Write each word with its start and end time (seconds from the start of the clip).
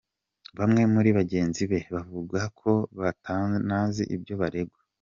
Bamwe 0.59 0.81
muri 0.93 1.09
bagenzi 1.17 1.61
be 1.71 1.79
bakavuga 1.95 2.41
ko 2.59 2.71
batanazi 2.99 4.03
ibyo 4.15 4.33
baregwa. 4.41 4.79